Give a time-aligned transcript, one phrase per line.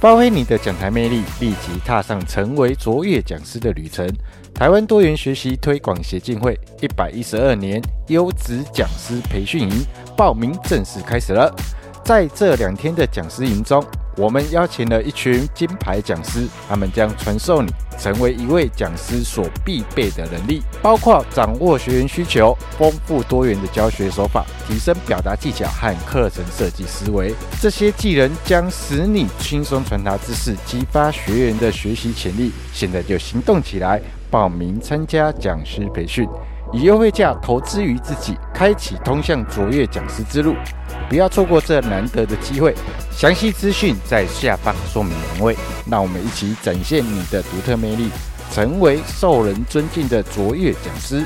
[0.00, 4.08] 发挥你的讲台魅力，立即踏上成为卓越讲师的旅程。
[4.54, 9.70] 台湾多元学习推广协进会一百一十二年优质讲师培训营
[10.16, 11.54] 报名正式开始了。
[12.02, 13.84] 在这两天的讲师营中，
[14.16, 17.70] 我们邀请了一群金牌讲师，他们将传授你
[18.00, 27.34] 成为一位讲师所必备的能力，包括掌握学员需求、丰富多元的教学手法、提升表达技巧和课程设计思维。
[27.60, 32.50] 这些技能将使你轻松传达知识，激发学员的学习潜力。
[32.72, 36.26] 现在就行动起来，报名参加讲师培训。
[36.72, 40.54] 以优惠价投资于自己，开启通向卓越讲师之路，
[41.08, 42.72] 不要错过这难得的机会。
[43.20, 45.54] 详细资讯在下方说明栏位。
[45.90, 48.08] 让我们一起展现你的独特魅力，
[48.50, 51.22] 成为受人尊敬的卓越讲师。